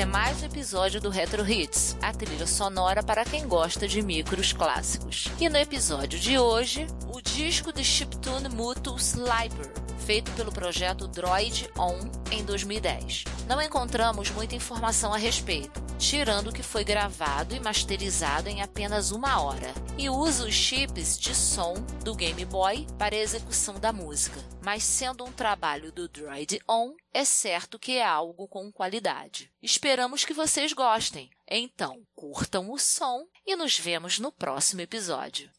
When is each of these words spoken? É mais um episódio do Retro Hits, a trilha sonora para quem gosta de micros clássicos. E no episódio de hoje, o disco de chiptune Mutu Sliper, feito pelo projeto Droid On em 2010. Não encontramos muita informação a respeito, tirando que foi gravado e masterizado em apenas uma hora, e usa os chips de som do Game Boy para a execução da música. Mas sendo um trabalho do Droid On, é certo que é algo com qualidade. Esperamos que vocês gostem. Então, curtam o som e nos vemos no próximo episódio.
É 0.00 0.04
mais 0.06 0.42
um 0.42 0.46
episódio 0.46 0.98
do 0.98 1.10
Retro 1.10 1.46
Hits, 1.46 1.94
a 2.00 2.10
trilha 2.10 2.46
sonora 2.46 3.02
para 3.02 3.22
quem 3.22 3.46
gosta 3.46 3.86
de 3.86 4.00
micros 4.00 4.50
clássicos. 4.50 5.28
E 5.38 5.46
no 5.46 5.58
episódio 5.58 6.18
de 6.18 6.38
hoje, 6.38 6.86
o 7.14 7.20
disco 7.20 7.70
de 7.70 7.84
chiptune 7.84 8.48
Mutu 8.48 8.96
Sliper, 8.96 9.70
feito 9.98 10.30
pelo 10.32 10.50
projeto 10.50 11.06
Droid 11.06 11.68
On 11.78 11.98
em 12.30 12.42
2010. 12.42 13.24
Não 13.46 13.60
encontramos 13.60 14.30
muita 14.30 14.54
informação 14.54 15.12
a 15.12 15.18
respeito, 15.18 15.82
tirando 16.00 16.52
que 16.52 16.62
foi 16.62 16.82
gravado 16.82 17.54
e 17.54 17.60
masterizado 17.60 18.48
em 18.48 18.62
apenas 18.62 19.12
uma 19.12 19.42
hora, 19.42 19.72
e 19.98 20.08
usa 20.08 20.46
os 20.46 20.54
chips 20.54 21.18
de 21.18 21.34
som 21.34 21.74
do 22.02 22.14
Game 22.14 22.42
Boy 22.46 22.86
para 22.98 23.14
a 23.14 23.18
execução 23.18 23.78
da 23.78 23.92
música. 23.92 24.40
Mas 24.62 24.82
sendo 24.82 25.24
um 25.24 25.30
trabalho 25.30 25.92
do 25.92 26.08
Droid 26.08 26.58
On, 26.66 26.94
é 27.12 27.24
certo 27.24 27.78
que 27.78 27.92
é 27.92 28.04
algo 28.04 28.48
com 28.48 28.72
qualidade. 28.72 29.52
Esperamos 29.62 30.24
que 30.24 30.32
vocês 30.32 30.72
gostem. 30.72 31.30
Então, 31.46 32.00
curtam 32.14 32.70
o 32.70 32.78
som 32.78 33.26
e 33.46 33.54
nos 33.54 33.78
vemos 33.78 34.18
no 34.18 34.32
próximo 34.32 34.80
episódio. 34.80 35.50